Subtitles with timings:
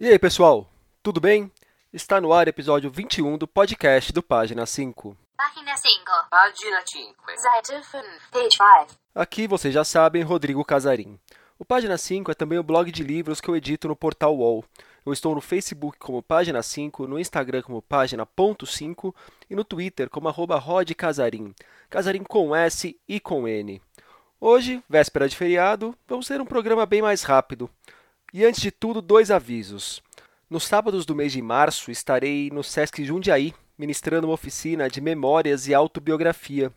[0.00, 0.70] E aí, pessoal?
[1.02, 1.50] Tudo bem?
[1.92, 5.16] Está no ar o episódio 21 do podcast do Página 5.
[5.36, 5.94] Página 5.
[6.30, 7.14] Página 5.
[7.36, 8.04] Seite 5.
[8.30, 8.56] Page
[8.86, 9.00] 5.
[9.14, 11.18] Aqui, vocês já sabem, Rodrigo Casarim.
[11.58, 14.64] O Página 5 é também o blog de livros que eu edito no portal UOL.
[15.04, 19.14] Eu estou no Facebook como Página 5, no Instagram como Página.5
[19.50, 20.62] e no Twitter como arroba
[20.96, 21.52] Casarim.
[21.90, 23.82] Casarim com S e com N.
[24.40, 27.68] Hoje, véspera de feriado, vamos ter um programa bem mais rápido.
[28.32, 30.00] E antes de tudo, dois avisos.
[30.48, 35.66] Nos sábados do mês de março, estarei no Sesc Jundiaí, ministrando uma oficina de memórias
[35.66, 36.72] e autobiografia.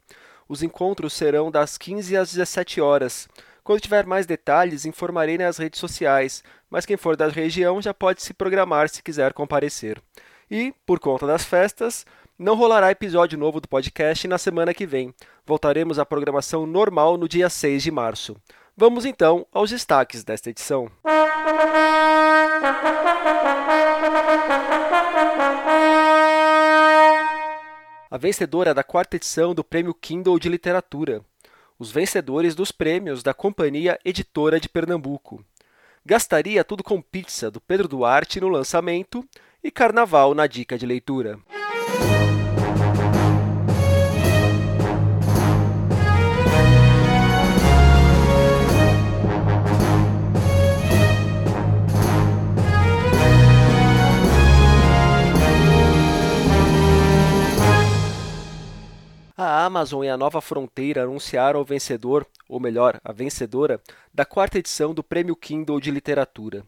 [0.49, 3.29] Os encontros serão das 15 às 17 horas.
[3.63, 8.23] Quando tiver mais detalhes, informarei nas redes sociais, mas quem for da região já pode
[8.23, 10.01] se programar se quiser comparecer.
[10.49, 12.07] E, por conta das festas,
[12.41, 15.13] não rolará episódio novo do podcast na semana que vem.
[15.45, 18.35] Voltaremos à programação normal no dia 6 de março.
[18.75, 20.91] Vamos então aos destaques desta edição.
[28.09, 31.23] A vencedora da quarta edição do Prêmio Kindle de Literatura.
[31.77, 35.45] Os vencedores dos prêmios da Companhia Editora de Pernambuco.
[36.03, 39.23] Gastaria tudo com pizza do Pedro Duarte no lançamento
[39.63, 41.37] e Carnaval na dica de leitura.
[59.61, 63.79] A Amazon e a Nova Fronteira anunciaram o vencedor, ou melhor, a vencedora,
[64.11, 66.65] da quarta edição do Prêmio Kindle de Literatura.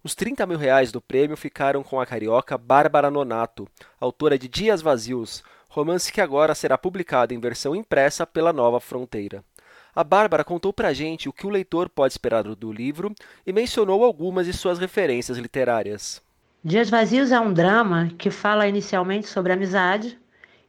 [0.00, 3.66] Os 30 mil reais do prêmio ficaram com a carioca Bárbara Nonato,
[3.98, 9.44] autora de Dias Vazios, romance que agora será publicado em versão impressa pela Nova Fronteira.
[9.92, 13.12] A Bárbara contou pra gente o que o leitor pode esperar do livro
[13.44, 16.22] e mencionou algumas de suas referências literárias.
[16.62, 20.16] Dias Vazios é um drama que fala inicialmente sobre amizade,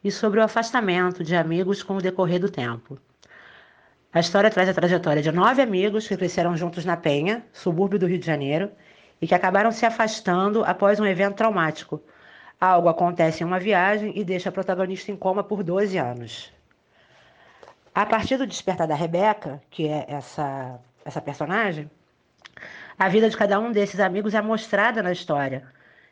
[0.03, 2.99] e sobre o afastamento de amigos com o decorrer do tempo.
[4.13, 8.07] A história traz a trajetória de nove amigos que cresceram juntos na Penha, subúrbio do
[8.07, 8.71] Rio de Janeiro,
[9.21, 12.01] e que acabaram se afastando após um evento traumático.
[12.59, 16.51] Algo acontece em uma viagem e deixa a protagonista em coma por 12 anos.
[17.93, 21.89] A partir do despertar da Rebeca, que é essa, essa personagem,
[22.97, 25.63] a vida de cada um desses amigos é mostrada na história,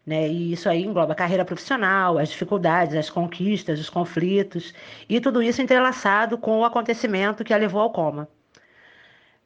[0.06, 0.28] né?
[0.28, 4.74] E isso aí engloba a carreira profissional, as dificuldades, as conquistas, os conflitos,
[5.10, 8.28] e tudo isso entrelaçado com o acontecimento que a levou ao coma.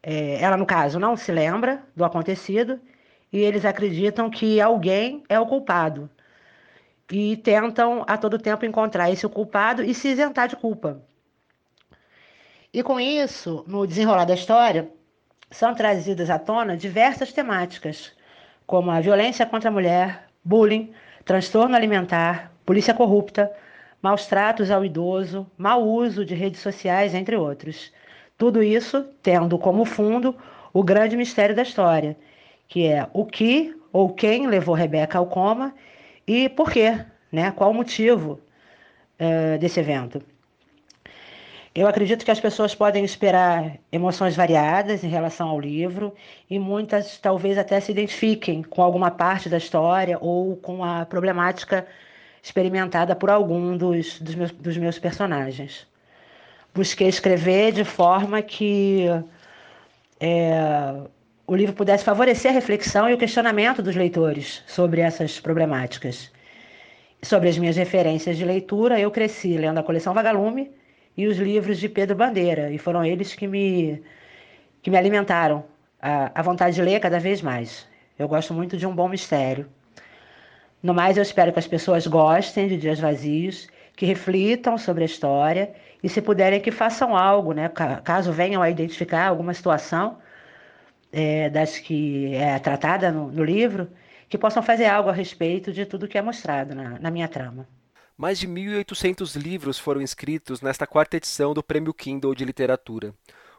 [0.03, 2.79] É, ela, no caso, não se lembra do acontecido
[3.31, 6.09] e eles acreditam que alguém é o culpado.
[7.11, 11.01] E tentam a todo tempo encontrar esse culpado e se isentar de culpa.
[12.71, 14.91] E com isso, no desenrolar da história,
[15.49, 18.13] são trazidas à tona diversas temáticas,
[18.67, 20.91] como a violência contra a mulher, bullying,
[21.25, 23.51] transtorno alimentar, polícia corrupta,
[24.01, 27.91] maus tratos ao idoso, mau uso de redes sociais, entre outros.
[28.37, 30.35] Tudo isso tendo como fundo
[30.73, 32.17] o grande mistério da história,
[32.67, 35.73] que é o que ou quem levou Rebeca ao coma
[36.25, 36.97] e por quê,
[37.31, 37.51] né?
[37.51, 38.39] qual o motivo
[39.19, 40.21] uh, desse evento.
[41.79, 46.13] Eu acredito que as pessoas podem esperar emoções variadas em relação ao livro
[46.49, 51.87] e muitas talvez até se identifiquem com alguma parte da história ou com a problemática
[52.43, 55.87] experimentada por algum dos, dos, meus, dos meus personagens.
[56.75, 59.05] Busquei escrever de forma que
[60.19, 60.95] é,
[61.47, 66.29] o livro pudesse favorecer a reflexão e o questionamento dos leitores sobre essas problemáticas.
[67.23, 70.77] Sobre as minhas referências de leitura, eu cresci lendo a coleção Vagalume
[71.19, 74.01] e os livros de Pedro Bandeira, e foram eles que me,
[74.81, 75.65] que me alimentaram
[76.01, 77.85] a, a vontade de ler cada vez mais.
[78.17, 79.67] Eu gosto muito de um bom mistério.
[80.81, 85.05] No mais, eu espero que as pessoas gostem de Dias Vazios, que reflitam sobre a
[85.05, 87.69] história e, se puderem, que façam algo, né?
[88.01, 90.19] caso venham a identificar alguma situação
[91.11, 93.89] é, das que é tratada no, no, livro,
[94.29, 97.67] que possam fazer algo a respeito de tudo que é mostrado na, na minha trama.
[98.21, 103.15] Mais de 1.800 livros foram inscritos nesta quarta edição do Prêmio Kindle de Literatura.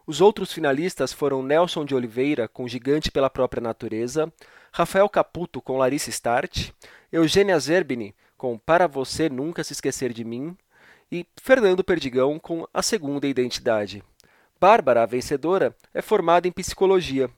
[0.07, 4.31] Os outros finalistas foram Nelson de Oliveira, com Gigante pela Própria Natureza,
[4.71, 6.73] Rafael Caputo, com Larissa Start,
[7.11, 10.55] Eugênia Zerbini, com Para Você Nunca Se Esquecer de Mim,
[11.11, 14.05] e Fernando Perdigão, com A Segunda Identidade.
[14.61, 17.31] Bárbara, a vencedora, é formada em psicologia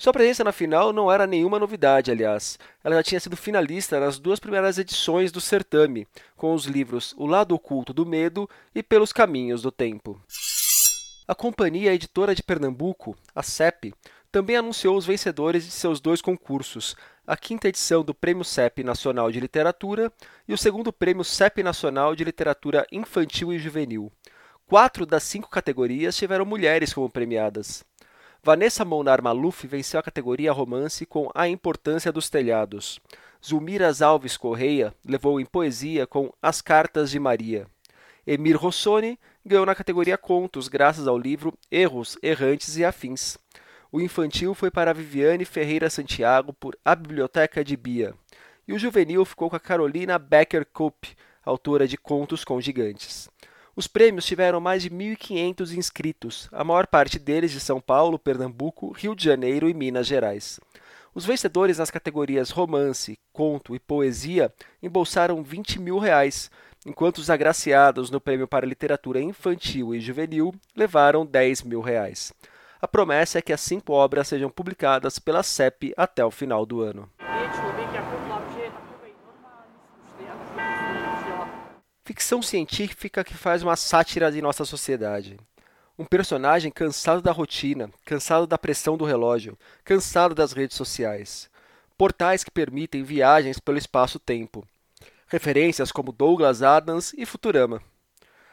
[0.00, 2.58] sua presença na final não era nenhuma novidade, aliás.
[2.82, 6.08] Ela já tinha sido finalista nas duas primeiras edições do certame,
[6.38, 10.18] com os livros O Lado Oculto do Medo e Pelos Caminhos do Tempo.
[11.28, 13.92] A Companhia Editora de Pernambuco, a CEP,
[14.32, 19.30] também anunciou os vencedores de seus dois concursos, a quinta edição do Prêmio CEP Nacional
[19.30, 20.10] de Literatura
[20.48, 24.10] e o segundo Prêmio CEP Nacional de Literatura Infantil e Juvenil.
[24.66, 27.84] Quatro das cinco categorias tiveram mulheres como premiadas.
[28.42, 32.98] Vanessa Monar Maluf venceu a categoria romance com A Importância dos Telhados.
[33.44, 37.66] Zulmiras Alves Correia levou em poesia com As Cartas de Maria.
[38.26, 43.36] Emir Rossoni ganhou na categoria Contos, graças ao livro Erros, Errantes e Afins.
[43.92, 48.14] O infantil foi para Viviane Ferreira Santiago por A Biblioteca de Bia.
[48.66, 51.14] E o juvenil ficou com a Carolina Becker Coop,
[51.44, 53.28] autora de Contos com Gigantes.
[53.80, 58.92] Os prêmios tiveram mais de 1.500 inscritos, a maior parte deles de São Paulo, Pernambuco,
[58.92, 60.60] Rio de Janeiro e Minas Gerais.
[61.14, 66.50] Os vencedores nas categorias romance, conto e poesia embolsaram 20 mil reais,
[66.84, 72.34] enquanto os agraciados no Prêmio para Literatura Infantil e Juvenil levaram 10 mil reais.
[72.82, 76.82] A promessa é que as cinco obras sejam publicadas pela CEP até o final do
[76.82, 77.08] ano.
[82.04, 85.38] Ficção científica que faz uma sátira de nossa sociedade.
[85.98, 91.50] Um personagem cansado da rotina, cansado da pressão do relógio, cansado das redes sociais.
[91.96, 94.66] Portais que permitem viagens pelo espaço-tempo.
[95.26, 97.82] Referências como Douglas Adams e Futurama.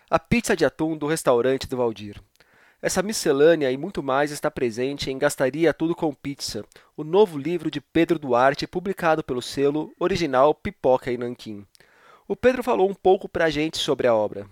[0.10, 2.22] A pizza de atum do restaurante do Valdir.
[2.82, 6.64] Essa miscelânea e muito mais está presente em Gastaria Tudo com Pizza,
[6.96, 11.66] o novo livro de Pedro Duarte publicado pelo selo original Pipoca e Nanquim.
[12.30, 14.50] O Pedro falou um pouco para a gente sobre a obra.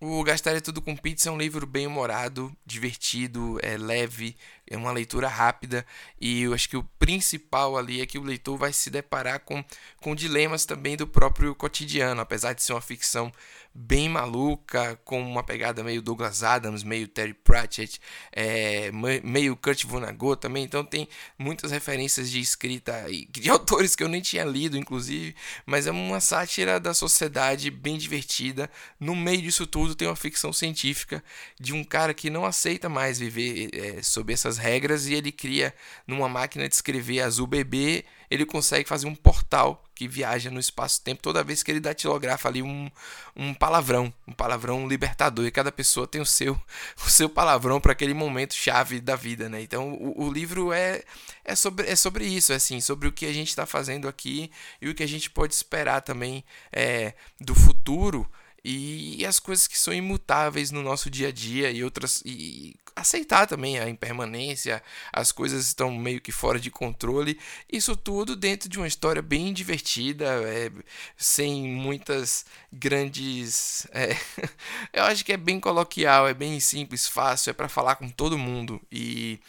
[0.00, 4.34] O Gastaria Tudo com Pizza é um livro bem humorado, divertido, é leve,
[4.70, 5.84] é uma leitura rápida
[6.20, 9.64] e eu acho que o principal ali é que o leitor vai se deparar com,
[10.00, 13.32] com dilemas também do próprio cotidiano, apesar de ser uma ficção
[13.72, 18.00] bem maluca, com uma pegada meio Douglas Adams, meio Terry Pratchett,
[18.32, 18.90] é,
[19.22, 21.08] meio Kurt Vonnegut também, então tem
[21.38, 25.34] muitas referências de escrita de autores que eu nem tinha lido, inclusive,
[25.64, 28.68] mas é uma sátira da sociedade bem divertida.
[28.98, 31.22] No meio disso tudo tem uma ficção científica
[31.58, 35.74] de um cara que não aceita mais viver é, sob essas regras e ele cria
[36.06, 41.20] numa máquina de escrever azul bebê, ele consegue fazer um portal que viaja no espaço-tempo
[41.20, 42.90] toda vez que ele datilografa ali um,
[43.36, 46.58] um palavrão, um palavrão libertador, e cada pessoa tem o seu
[47.04, 49.60] o seu palavrão para aquele momento chave da vida, né?
[49.60, 51.02] Então o, o, livro é,
[51.44, 54.50] é, sobre, é sobre isso, é assim, sobre o que a gente está fazendo aqui
[54.80, 58.30] e o que a gente pode esperar também é, do futuro
[58.64, 63.46] e, as coisas que são imutáveis no nosso dia a dia e outras e aceitar
[63.46, 67.38] também a impermanência, as coisas estão meio que fora de controle,
[67.70, 70.70] isso tudo dentro de uma história bem divertida, é,
[71.16, 74.16] sem muitas grandes, é,
[74.92, 78.38] eu acho que é bem coloquial, é bem simples, fácil, é para falar com todo
[78.38, 79.40] mundo e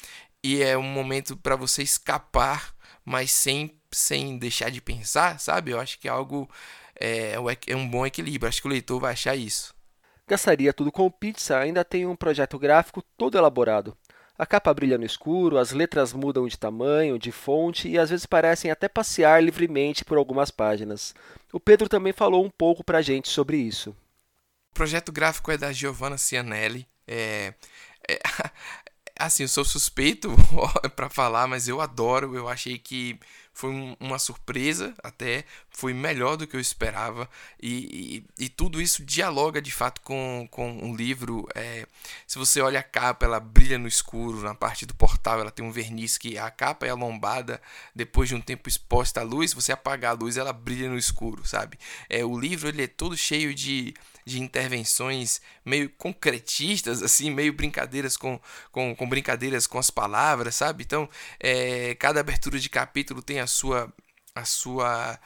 [0.43, 2.73] e é um momento para você escapar,
[3.05, 5.71] mas sem sem deixar de pensar, sabe?
[5.71, 6.49] Eu acho que é algo
[7.01, 7.35] é,
[7.67, 8.47] é um bom equilíbrio.
[8.47, 9.73] Acho que o leitor vai achar isso.
[10.27, 13.97] Gastaria Tudo com Pizza ainda tem um projeto gráfico todo elaborado.
[14.37, 18.25] A capa brilha no escuro, as letras mudam de tamanho, de fonte e às vezes
[18.25, 21.13] parecem até passear livremente por algumas páginas.
[21.51, 23.95] O Pedro também falou um pouco para a gente sobre isso.
[24.71, 26.87] O projeto gráfico é da Giovanna Cianelli.
[27.05, 27.53] É,
[28.09, 28.19] é,
[29.19, 30.33] assim, eu sou suspeito
[30.95, 32.35] para falar, mas eu adoro.
[32.35, 33.19] Eu achei que
[33.53, 37.29] foi um, uma surpresa até, foi melhor do que eu esperava
[37.61, 41.47] e, e, e, tudo isso dialoga de fato com, com um livro.
[41.53, 41.85] É,
[42.25, 45.65] se você olha a capa, ela brilha no escuro, na parte do portal ela tem
[45.65, 47.61] um verniz que a capa é a lombada,
[47.95, 51.45] depois de um tempo exposta à luz, você apagar a luz, ela brilha no escuro,
[51.45, 51.77] sabe?
[52.09, 53.93] É, o livro ele é todo cheio de
[54.25, 58.39] de intervenções meio concretistas, assim, meio brincadeiras com,
[58.71, 60.83] com, com brincadeiras com as palavras, sabe?
[60.83, 61.09] Então,
[61.39, 63.91] é, cada abertura de capítulo tem a sua
[64.33, 65.19] a sua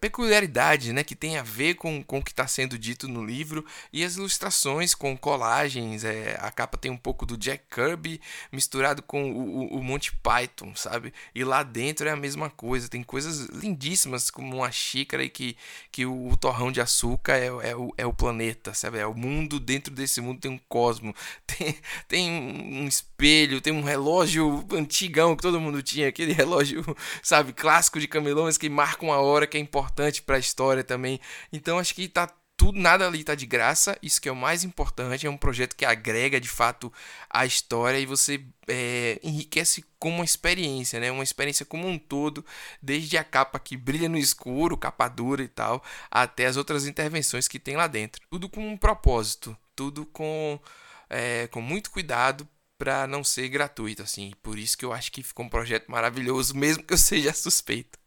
[0.00, 3.64] peculiaridade né, que tem a ver com, com o que está sendo dito no livro
[3.92, 6.04] e as ilustrações com colagens.
[6.04, 8.20] É, a capa tem um pouco do Jack Kirby
[8.52, 11.12] misturado com o, o, Monty Python, sabe?
[11.34, 12.88] E lá dentro é a mesma coisa.
[12.88, 15.56] Tem coisas lindíssimas como uma xícara e que,
[15.90, 18.98] que o, o torrão de açúcar é, é, o, é o planeta, sabe?
[18.98, 19.58] É o mundo.
[19.58, 21.14] Dentro desse mundo tem um cosmo,
[21.46, 26.84] tem, tem um espelho, tem um relógio antigão que todo mundo tinha, aquele relógio,
[27.22, 31.20] sabe, clássico de camelões que marca uma hora que é importante para a história também.
[31.52, 34.64] Então acho que tá tudo, nada ali tá de graça, isso que é o mais
[34.64, 36.92] importante, é um projeto que agrega de fato
[37.30, 41.10] a história e você é, enriquece com uma experiência, né?
[41.10, 42.44] Uma experiência como um todo,
[42.82, 47.48] desde a capa que brilha no escuro, capa dura e tal, até as outras intervenções
[47.48, 48.20] que tem lá dentro.
[48.28, 50.60] Tudo com um propósito, tudo com
[51.08, 52.46] é, com muito cuidado
[52.78, 54.32] para não ser gratuito, assim.
[54.42, 57.99] Por isso que eu acho que ficou um projeto maravilhoso, mesmo que eu seja suspeito.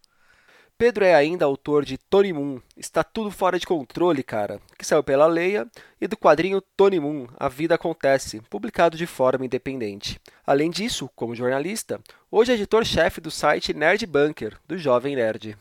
[0.84, 5.02] Pedro é ainda autor de Tony Moon, Está Tudo Fora de Controle, cara, que saiu
[5.02, 5.66] pela Leia,
[6.02, 10.20] e do quadrinho Tony Moon, A Vida Acontece, publicado de forma independente.
[10.46, 15.58] Além disso, como jornalista, hoje é editor-chefe do site Nerd Bunker, do Jovem Nerd.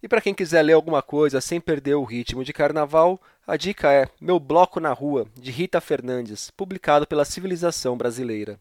[0.00, 3.92] E para quem quiser ler alguma coisa sem perder o ritmo de carnaval, a dica
[3.92, 8.60] é Meu Bloco na Rua, de Rita Fernandes, publicado pela Civilização Brasileira.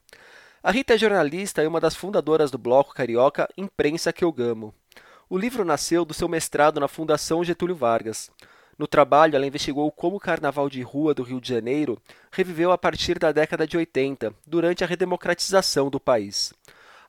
[0.61, 4.73] A Rita é jornalista e uma das fundadoras do bloco carioca Imprensa que eu gamo.
[5.29, 8.29] O livro nasceu do seu mestrado na Fundação Getúlio Vargas.
[8.77, 11.97] No trabalho, ela investigou como o carnaval de rua do Rio de Janeiro
[12.29, 16.53] reviveu a partir da década de 80, durante a redemocratização do país.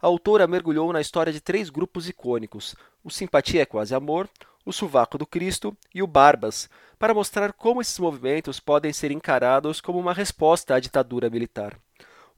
[0.01, 4.29] A autora mergulhou na história de três grupos icônicos: o Simpatia é Quase Amor,
[4.65, 9.81] o Sovaco do Cristo e o Barbas, para mostrar como esses movimentos podem ser encarados
[9.81, 11.77] como uma resposta à ditadura militar.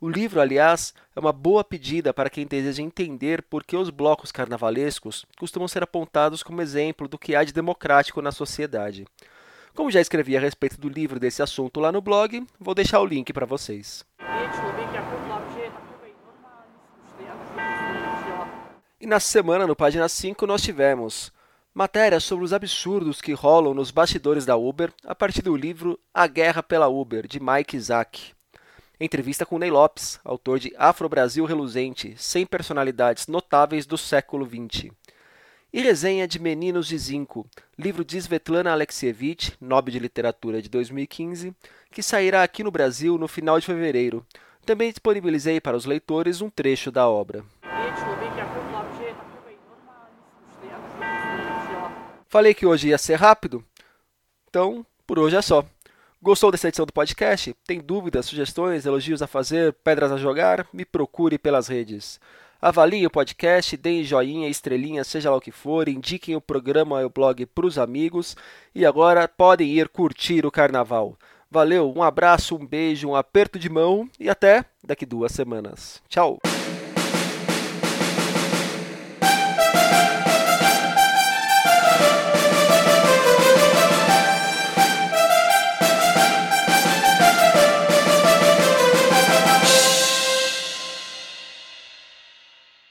[0.02, 4.32] O livro, aliás, é uma boa pedida para quem deseja entender por que os blocos
[4.32, 9.06] carnavalescos costumam ser apontados como exemplo do que há de democrático na sociedade.
[9.72, 13.06] Como já escrevi a respeito do livro desse assunto lá no blog, vou deixar o
[13.06, 14.04] link para vocês.
[19.00, 21.32] E na semana, no página 5, nós tivemos
[21.72, 26.26] matérias sobre os absurdos que rolam nos bastidores da Uber a partir do livro A
[26.26, 28.32] Guerra pela Uber, de Mike Isaac.
[29.04, 34.92] Entrevista com Ney Lopes, autor de Afro Brasil Reluzente, 100 personalidades notáveis do século XX.
[35.72, 37.44] E resenha de Meninos de Zinco,
[37.76, 41.52] livro de Svetlana Alexievich, Nobel de Literatura de 2015,
[41.90, 44.24] que sairá aqui no Brasil no final de fevereiro.
[44.64, 47.44] Também disponibilizei para os leitores um trecho da obra.
[52.28, 53.64] Falei que hoje ia ser rápido,
[54.48, 55.66] então por hoje é só.
[56.22, 57.52] Gostou dessa edição do podcast?
[57.66, 60.68] Tem dúvidas, sugestões, elogios a fazer, pedras a jogar?
[60.72, 62.20] Me procure pelas redes.
[62.60, 67.04] Avaliem o podcast, deem joinha, estrelinha, seja lá o que for, indiquem o programa e
[67.04, 68.36] o blog para os amigos
[68.72, 71.18] e agora podem ir curtir o carnaval.
[71.50, 76.00] Valeu, um abraço, um beijo, um aperto de mão e até daqui duas semanas.
[76.08, 76.38] Tchau!